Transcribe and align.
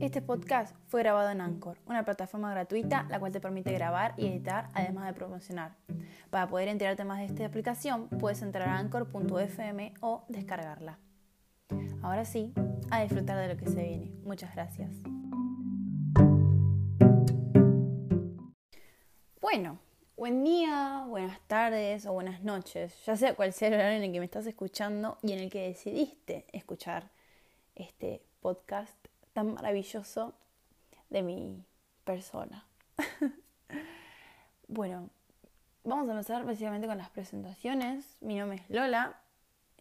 Este 0.00 0.22
podcast 0.22 0.74
fue 0.88 1.02
grabado 1.02 1.28
en 1.28 1.42
Anchor, 1.42 1.76
una 1.84 2.06
plataforma 2.06 2.50
gratuita 2.50 3.06
la 3.10 3.20
cual 3.20 3.32
te 3.32 3.40
permite 3.40 3.70
grabar 3.74 4.14
y 4.16 4.28
editar 4.28 4.70
además 4.72 5.06
de 5.06 5.12
promocionar. 5.12 5.76
Para 6.30 6.48
poder 6.48 6.68
enterarte 6.68 7.04
más 7.04 7.18
de 7.18 7.26
esta 7.26 7.44
aplicación 7.44 8.08
puedes 8.08 8.40
entrar 8.40 8.66
a 8.70 8.78
anchor.fm 8.78 9.92
o 10.00 10.24
descargarla. 10.28 10.98
Ahora 12.00 12.24
sí, 12.24 12.54
a 12.90 13.02
disfrutar 13.02 13.36
de 13.36 13.54
lo 13.54 13.60
que 13.60 13.66
se 13.66 13.82
viene. 13.82 14.10
Muchas 14.24 14.54
gracias. 14.54 14.90
Bueno, 19.42 19.80
buen 20.16 20.42
día, 20.44 21.04
buenas 21.08 21.38
tardes 21.46 22.06
o 22.06 22.14
buenas 22.14 22.42
noches, 22.42 23.04
ya 23.04 23.16
sea 23.16 23.34
cual 23.34 23.52
sea 23.52 23.68
el 23.68 23.74
horario 23.74 23.98
en 23.98 24.04
el 24.04 24.12
que 24.12 24.20
me 24.20 24.24
estás 24.24 24.46
escuchando 24.46 25.18
y 25.20 25.32
en 25.32 25.40
el 25.40 25.50
que 25.50 25.68
decidiste 25.68 26.46
escuchar 26.54 27.10
este 27.74 28.22
podcast 28.40 29.09
maravilloso 29.44 30.34
de 31.08 31.22
mi 31.22 31.64
persona. 32.04 32.66
bueno, 34.68 35.10
vamos 35.84 36.08
a 36.08 36.12
empezar 36.12 36.44
básicamente 36.44 36.86
con 36.86 36.98
las 36.98 37.10
presentaciones. 37.10 38.16
Mi 38.20 38.38
nombre 38.38 38.58
es 38.58 38.70
Lola 38.70 39.20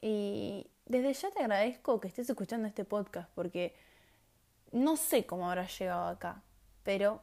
y 0.00 0.70
desde 0.86 1.12
ya 1.12 1.30
te 1.30 1.40
agradezco 1.40 2.00
que 2.00 2.08
estés 2.08 2.30
escuchando 2.30 2.66
este 2.66 2.84
podcast 2.84 3.30
porque 3.34 3.76
no 4.72 4.96
sé 4.96 5.26
cómo 5.26 5.48
habrás 5.48 5.78
llegado 5.78 6.08
acá, 6.08 6.42
pero 6.82 7.22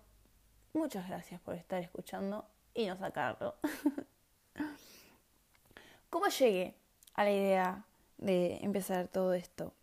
muchas 0.74 1.08
gracias 1.08 1.42
por 1.42 1.56
estar 1.56 1.82
escuchando 1.82 2.46
y 2.74 2.86
no 2.86 2.98
sacarlo. 2.98 3.56
¿Cómo 6.10 6.28
llegué 6.28 6.76
a 7.14 7.24
la 7.24 7.32
idea 7.32 7.86
de 8.18 8.58
empezar 8.62 9.08
todo 9.08 9.34
esto? 9.34 9.74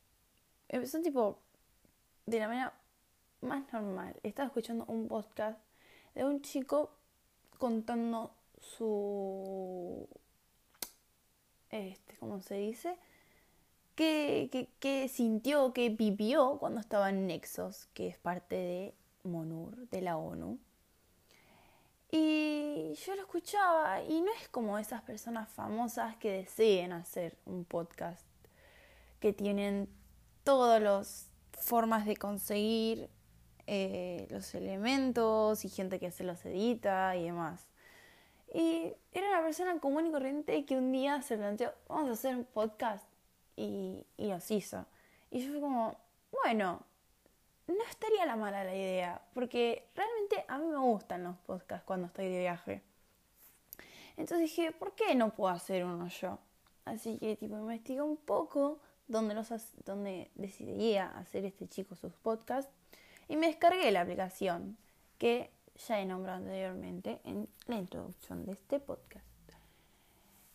Empezó 0.68 1.00
tipo 1.02 1.41
de 2.26 2.38
la 2.38 2.48
manera 2.48 2.72
más 3.40 3.72
normal. 3.72 4.14
Estaba 4.22 4.46
escuchando 4.46 4.84
un 4.86 5.08
podcast 5.08 5.58
de 6.14 6.24
un 6.24 6.40
chico 6.42 6.90
contando 7.58 8.34
su... 8.60 10.08
Este, 11.70 12.16
¿cómo 12.18 12.40
se 12.40 12.56
dice? 12.56 12.96
¿Qué, 13.94 14.68
qué, 14.78 15.08
sintió, 15.08 15.72
qué 15.72 15.90
vivió 15.90 16.58
cuando 16.58 16.80
estaba 16.80 17.10
en 17.10 17.26
Nexos, 17.26 17.86
que 17.94 18.08
es 18.08 18.18
parte 18.18 18.56
de 18.56 18.94
MONUR, 19.24 19.88
de 19.90 20.00
la 20.00 20.16
ONU. 20.16 20.58
Y 22.10 22.94
yo 23.06 23.14
lo 23.14 23.22
escuchaba 23.22 24.02
y 24.02 24.20
no 24.20 24.30
es 24.32 24.48
como 24.48 24.78
esas 24.78 25.02
personas 25.02 25.48
famosas 25.48 26.16
que 26.16 26.30
deseen 26.30 26.92
hacer 26.92 27.36
un 27.46 27.64
podcast, 27.64 28.26
que 29.20 29.32
tienen 29.32 29.88
todos 30.44 30.80
los 30.80 31.31
formas 31.62 32.04
de 32.06 32.16
conseguir 32.16 33.08
eh, 33.66 34.26
los 34.30 34.54
elementos 34.54 35.64
y 35.64 35.68
gente 35.68 35.98
que 35.98 36.10
se 36.10 36.24
los 36.24 36.44
edita 36.44 37.16
y 37.16 37.24
demás. 37.24 37.68
Y 38.52 38.92
era 39.12 39.28
una 39.28 39.42
persona 39.42 39.78
común 39.78 40.06
y 40.06 40.10
corriente 40.10 40.64
que 40.66 40.76
un 40.76 40.92
día 40.92 41.22
se 41.22 41.38
planteó, 41.38 41.72
vamos 41.88 42.10
a 42.10 42.12
hacer 42.12 42.36
un 42.36 42.44
podcast 42.44 43.04
y, 43.56 44.04
y 44.16 44.26
los 44.26 44.50
hizo. 44.50 44.84
Y 45.30 45.40
yo 45.40 45.52
fui 45.52 45.60
como, 45.60 45.96
bueno, 46.42 46.82
no 47.66 47.84
estaría 47.88 48.26
la 48.26 48.36
mala 48.36 48.64
la 48.64 48.74
idea, 48.74 49.22
porque 49.32 49.88
realmente 49.94 50.44
a 50.48 50.58
mí 50.58 50.66
me 50.66 50.78
gustan 50.78 51.24
los 51.24 51.36
podcasts 51.38 51.86
cuando 51.86 52.08
estoy 52.08 52.28
de 52.28 52.40
viaje. 52.40 52.82
Entonces 54.16 54.40
dije, 54.40 54.72
¿por 54.72 54.94
qué 54.94 55.14
no 55.14 55.34
puedo 55.34 55.54
hacer 55.54 55.84
uno 55.84 56.08
yo? 56.08 56.38
Así 56.84 57.18
que 57.18 57.36
tipo 57.36 57.56
investigué 57.56 58.02
un 58.02 58.16
poco 58.16 58.80
donde, 59.08 59.34
los, 59.34 59.48
donde 59.84 60.30
decidía 60.34 61.08
hacer 61.18 61.44
este 61.44 61.68
chico 61.68 61.94
sus 61.94 62.12
podcasts 62.14 62.72
y 63.28 63.36
me 63.36 63.46
descargué 63.46 63.90
la 63.90 64.02
aplicación 64.02 64.76
que 65.18 65.50
ya 65.88 66.00
he 66.00 66.04
nombrado 66.04 66.38
anteriormente 66.38 67.20
en 67.24 67.48
la 67.66 67.76
introducción 67.76 68.44
de 68.44 68.52
este 68.52 68.78
podcast. 68.80 69.24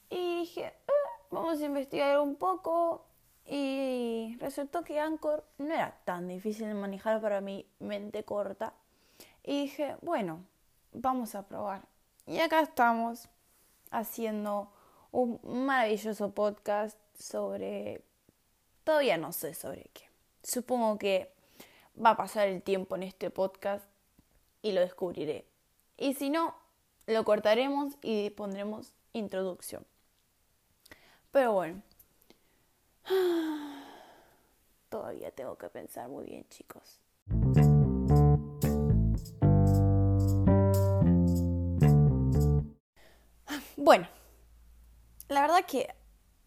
Y 0.09 0.39
dije, 0.39 0.73
ah, 0.87 1.25
vamos 1.31 1.61
a 1.61 1.65
investigar 1.65 2.19
un 2.19 2.35
poco 2.35 3.05
y 3.45 4.37
resultó 4.39 4.83
que 4.83 4.99
Anchor 4.99 5.45
no 5.57 5.73
era 5.73 5.97
tan 6.05 6.27
difícil 6.27 6.67
de 6.67 6.73
manejar 6.73 7.21
para 7.21 7.41
mi 7.41 7.65
mente 7.79 8.23
corta. 8.23 8.73
Y 9.43 9.63
dije, 9.63 9.95
bueno, 10.01 10.43
vamos 10.91 11.35
a 11.35 11.47
probar. 11.47 11.87
Y 12.25 12.39
acá 12.39 12.61
estamos 12.61 13.29
haciendo 13.89 14.71
un 15.11 15.39
maravilloso 15.43 16.33
podcast 16.33 16.99
sobre 17.17 18.03
Todavía 18.87 19.17
no 19.17 19.33
sé 19.33 19.53
sobre 19.53 19.89
qué. 19.91 20.09
Supongo 20.43 20.97
que 20.97 21.29
va 22.01 22.11
a 22.11 22.15
pasar 22.15 22.47
el 22.47 22.61
tiempo 22.61 22.95
en 22.95 23.03
este 23.03 23.29
podcast 23.29 23.85
y 24.61 24.71
lo 24.71 24.79
descubriré. 24.79 25.45
Y 25.97 26.13
si 26.13 26.29
no, 26.29 26.55
lo 27.05 27.25
cortaremos 27.25 27.95
y 28.01 28.29
pondremos 28.29 28.93
introducción. 29.11 29.85
Pero 31.31 31.51
bueno. 31.51 31.81
Todavía 34.87 35.31
tengo 35.31 35.57
que 35.57 35.67
pensar 35.67 36.07
muy 36.07 36.23
bien, 36.23 36.47
chicos. 36.47 37.01
Bueno, 43.75 44.07
la 45.27 45.41
verdad 45.41 45.65
que 45.65 45.93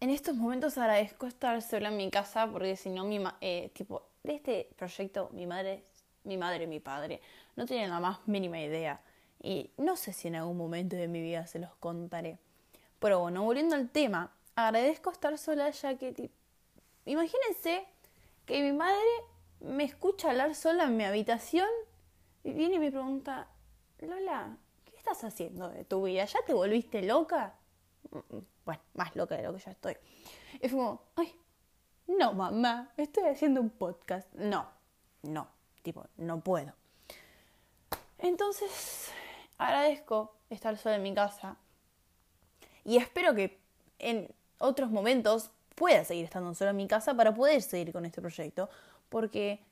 en 0.01 0.09
estos 0.09 0.35
momentos 0.35 0.79
agradezco 0.79 1.27
estar 1.27 1.61
sola 1.61 1.89
en 1.89 1.97
mi 1.97 2.09
casa 2.09 2.47
porque 2.51 2.75
si 2.75 2.89
no, 2.89 3.05
mi 3.05 3.23
eh, 3.39 3.69
tipo, 3.73 4.07
de 4.23 4.33
este 4.33 4.69
proyecto, 4.75 5.29
mi 5.31 5.45
madre, 5.45 5.83
mi 6.23 6.37
madre 6.37 6.65
mi 6.65 6.79
padre 6.79 7.21
no 7.55 7.67
tienen 7.67 7.91
la 7.91 7.99
más 7.99 8.27
mínima 8.27 8.59
idea. 8.59 8.99
Y 9.43 9.69
no 9.77 9.95
sé 9.95 10.11
si 10.11 10.27
en 10.27 10.35
algún 10.35 10.57
momento 10.57 10.95
de 10.95 11.07
mi 11.07 11.21
vida 11.21 11.45
se 11.45 11.59
los 11.59 11.75
contaré. 11.75 12.39
Pero 12.99 13.19
bueno, 13.19 13.43
volviendo 13.43 13.75
al 13.75 13.89
tema, 13.89 14.31
agradezco 14.55 15.11
estar 15.11 15.37
sola 15.37 15.69
ya 15.69 15.95
que, 15.95 16.11
tipo, 16.11 16.33
imagínense 17.05 17.85
que 18.47 18.61
mi 18.63 18.71
madre 18.71 18.97
me 19.59 19.83
escucha 19.83 20.31
hablar 20.31 20.55
sola 20.55 20.85
en 20.85 20.97
mi 20.97 21.03
habitación 21.03 21.69
y 22.43 22.53
viene 22.53 22.75
y 22.75 22.79
me 22.79 22.91
pregunta, 22.91 23.47
Lola, 23.99 24.57
¿qué 24.83 24.97
estás 24.97 25.23
haciendo 25.23 25.69
de 25.69 25.85
tu 25.85 26.03
vida? 26.03 26.25
¿Ya 26.25 26.39
te 26.45 26.53
volviste 26.53 27.03
loca? 27.03 27.53
Bueno, 28.65 28.81
más 28.93 29.15
loca 29.15 29.35
de 29.35 29.43
lo 29.43 29.53
que 29.53 29.59
ya 29.59 29.71
estoy. 29.71 29.97
Es 30.59 30.71
como, 30.71 31.01
ay, 31.15 31.33
no, 32.07 32.33
mamá, 32.33 32.91
estoy 32.97 33.25
haciendo 33.25 33.61
un 33.61 33.69
podcast. 33.69 34.31
No, 34.33 34.67
no, 35.23 35.47
tipo, 35.81 36.05
no 36.17 36.41
puedo. 36.41 36.73
Entonces, 38.17 39.11
agradezco 39.57 40.35
estar 40.49 40.77
sola 40.77 40.95
en 40.95 41.03
mi 41.03 41.13
casa 41.13 41.57
y 42.83 42.97
espero 42.97 43.33
que 43.33 43.59
en 43.99 44.33
otros 44.57 44.91
momentos 44.91 45.51
pueda 45.75 46.03
seguir 46.03 46.25
estando 46.25 46.53
sola 46.53 46.71
en 46.71 46.77
mi 46.77 46.87
casa 46.87 47.13
para 47.13 47.33
poder 47.33 47.61
seguir 47.61 47.91
con 47.91 48.05
este 48.05 48.21
proyecto. 48.21 48.69
Porque, 49.09 49.63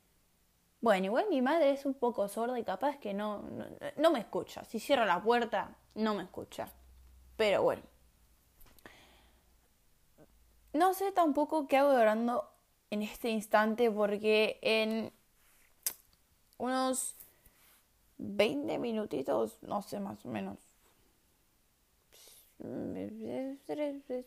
bueno, 0.80 1.06
igual 1.06 1.26
mi 1.30 1.42
madre 1.42 1.72
es 1.72 1.84
un 1.84 1.94
poco 1.94 2.28
sorda 2.28 2.58
y 2.58 2.64
capaz 2.64 2.98
que 2.98 3.14
no, 3.14 3.42
no, 3.42 3.66
no 3.96 4.10
me 4.10 4.18
escucha. 4.18 4.64
Si 4.64 4.78
cierra 4.80 5.06
la 5.06 5.22
puerta, 5.22 5.76
no 5.94 6.14
me 6.14 6.24
escucha. 6.24 6.68
Pero 7.36 7.62
bueno, 7.62 7.82
no 10.72 10.94
sé 10.94 11.12
tampoco 11.12 11.66
qué 11.66 11.76
hago 11.76 11.90
orando 11.90 12.48
en 12.90 13.02
este 13.02 13.30
instante 13.30 13.90
porque 13.90 14.58
en 14.62 15.12
unos 16.58 17.14
20 18.18 18.78
minutitos, 18.78 19.58
no 19.62 19.82
sé 19.82 19.98
más 20.00 20.24
o 20.24 20.28
menos. 20.28 20.58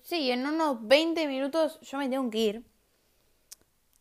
Sí, 0.02 0.32
en 0.32 0.46
unos 0.48 0.88
20 0.88 1.28
minutos 1.28 1.80
yo 1.82 1.98
me 1.98 2.10
tengo 2.10 2.30
que 2.30 2.38
ir. 2.38 2.64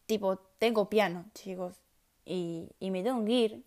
Tipo, 0.06 0.38
tengo 0.58 0.88
piano, 0.88 1.26
chicos. 1.34 1.76
Y, 2.24 2.68
y 2.80 2.90
me 2.90 3.02
tengo 3.02 3.24
que 3.24 3.32
ir. 3.32 3.64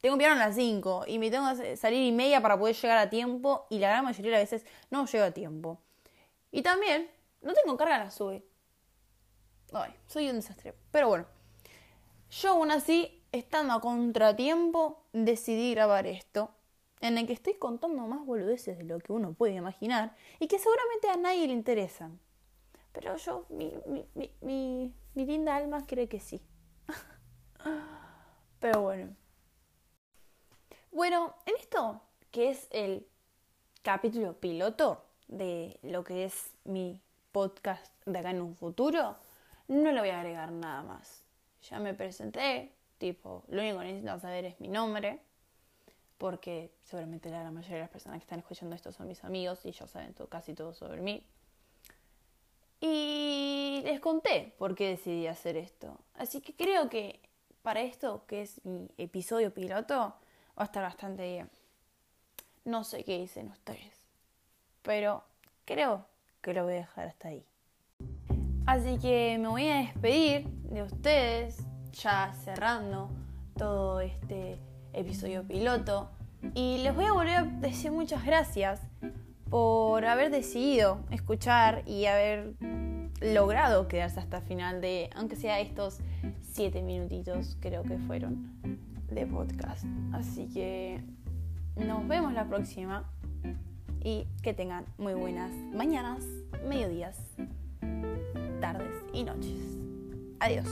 Tengo 0.00 0.16
piano 0.18 0.34
a 0.34 0.46
las 0.46 0.56
5 0.56 1.04
y 1.06 1.18
me 1.18 1.30
tengo 1.30 1.46
que 1.56 1.76
salir 1.76 2.02
y 2.06 2.12
media 2.12 2.40
para 2.40 2.58
poder 2.58 2.74
llegar 2.74 2.98
a 2.98 3.10
tiempo 3.10 3.66
y 3.68 3.78
la 3.78 3.90
gran 3.90 4.04
mayoría 4.04 4.32
de 4.32 4.38
las 4.38 4.50
veces 4.50 4.66
no 4.90 5.06
llego 5.06 5.24
a 5.24 5.30
tiempo. 5.30 5.78
Y 6.52 6.62
también 6.62 7.08
no 7.42 7.54
tengo 7.54 7.76
carga 7.76 7.98
la 7.98 8.10
sube. 8.10 8.44
Ay, 9.72 9.94
soy 10.06 10.28
un 10.28 10.36
desastre. 10.36 10.74
Pero 10.90 11.08
bueno. 11.08 11.26
Yo 12.30 12.50
aún 12.50 12.70
así, 12.70 13.24
estando 13.32 13.74
a 13.74 13.80
contratiempo, 13.80 15.04
decidí 15.12 15.74
grabar 15.74 16.06
esto. 16.06 16.50
En 17.00 17.18
el 17.18 17.26
que 17.26 17.32
estoy 17.32 17.54
contando 17.54 18.06
más 18.06 18.24
boludeces 18.24 18.78
de 18.78 18.84
lo 18.84 18.98
que 18.98 19.12
uno 19.12 19.32
puede 19.32 19.54
imaginar. 19.54 20.14
Y 20.38 20.46
que 20.46 20.58
seguramente 20.58 21.08
a 21.08 21.16
nadie 21.16 21.46
le 21.46 21.54
interesan. 21.54 22.20
Pero 22.92 23.16
yo, 23.16 23.46
mi, 23.48 23.72
mi, 23.86 24.06
mi, 24.14 24.32
mi, 24.40 24.94
mi 25.14 25.26
linda 25.26 25.56
alma 25.56 25.86
cree 25.86 26.08
que 26.08 26.20
sí. 26.20 26.40
Pero 28.60 28.82
bueno. 28.82 29.16
Bueno, 30.92 31.34
en 31.46 31.56
esto, 31.56 32.02
que 32.30 32.50
es 32.50 32.68
el 32.70 33.06
capítulo 33.82 34.38
piloto 34.38 35.04
de 35.28 35.78
lo 35.82 36.04
que 36.04 36.24
es 36.24 36.52
mi 36.64 37.00
podcast 37.32 37.92
de 38.06 38.18
acá 38.18 38.30
en 38.30 38.40
un 38.40 38.54
futuro, 38.54 39.16
no 39.68 39.92
le 39.92 40.00
voy 40.00 40.10
a 40.10 40.20
agregar 40.20 40.52
nada 40.52 40.82
más. 40.82 41.22
Ya 41.68 41.78
me 41.78 41.94
presenté, 41.94 42.72
Tipo, 43.00 43.44
lo 43.48 43.62
único 43.62 43.78
que 43.78 43.86
necesitan 43.86 44.20
saber 44.20 44.44
es 44.44 44.60
mi 44.60 44.68
nombre, 44.68 45.20
porque 46.18 46.70
seguramente 46.84 47.30
la 47.30 47.50
mayoría 47.50 47.76
de 47.76 47.80
las 47.80 47.88
personas 47.88 48.18
que 48.18 48.24
están 48.24 48.40
escuchando 48.40 48.76
esto 48.76 48.92
son 48.92 49.08
mis 49.08 49.24
amigos 49.24 49.64
y 49.64 49.72
ya 49.72 49.86
saben 49.86 50.12
todo, 50.12 50.28
casi 50.28 50.52
todo 50.52 50.74
sobre 50.74 51.00
mí. 51.00 51.24
Y 52.78 53.80
les 53.86 54.00
conté 54.00 54.54
por 54.58 54.74
qué 54.74 54.88
decidí 54.88 55.26
hacer 55.28 55.56
esto. 55.56 55.98
Así 56.12 56.42
que 56.42 56.54
creo 56.54 56.90
que 56.90 57.20
para 57.62 57.80
esto, 57.80 58.26
que 58.26 58.42
es 58.42 58.62
mi 58.66 58.90
episodio 58.98 59.54
piloto, 59.54 59.94
va 59.96 60.14
a 60.56 60.64
estar 60.64 60.82
bastante 60.82 61.22
bien. 61.22 61.50
No 62.66 62.84
sé 62.84 63.02
qué 63.02 63.18
dicen 63.18 63.48
ustedes, 63.48 63.94
pero 64.82 65.24
creo 65.64 66.04
que 66.42 66.54
lo 66.54 66.64
voy 66.64 66.74
a 66.74 66.76
dejar 66.76 67.08
hasta 67.08 67.28
ahí. 67.28 67.44
Así 68.66 68.98
que 68.98 69.36
me 69.40 69.48
voy 69.48 69.68
a 69.68 69.78
despedir 69.78 70.48
de 70.70 70.82
ustedes, 70.82 71.64
ya 71.92 72.32
cerrando 72.32 73.10
todo 73.56 74.00
este 74.00 74.60
episodio 74.92 75.46
piloto. 75.46 76.10
Y 76.54 76.78
les 76.78 76.94
voy 76.94 77.04
a 77.04 77.12
volver 77.12 77.36
a 77.36 77.42
decir 77.42 77.92
muchas 77.92 78.24
gracias 78.24 78.80
por 79.50 80.04
haber 80.04 80.30
decidido 80.30 81.04
escuchar 81.10 81.82
y 81.86 82.06
haber 82.06 82.54
logrado 83.20 83.88
quedarse 83.88 84.20
hasta 84.20 84.38
el 84.38 84.44
final 84.44 84.80
de, 84.80 85.10
aunque 85.14 85.36
sea 85.36 85.60
estos 85.60 85.98
siete 86.40 86.82
minutitos, 86.82 87.58
creo 87.60 87.82
que 87.82 87.98
fueron, 87.98 88.78
de 89.10 89.26
podcast. 89.26 89.84
Así 90.12 90.48
que 90.48 91.02
nos 91.76 92.06
vemos 92.06 92.32
la 92.32 92.46
próxima 92.46 93.10
y 94.02 94.26
que 94.42 94.54
tengan 94.54 94.84
muy 94.98 95.14
buenas 95.14 95.52
mañanas, 95.72 96.24
mediodías, 96.66 97.16
tardes 98.60 98.92
y 99.12 99.24
noches. 99.24 99.58
Adiós. 100.40 100.66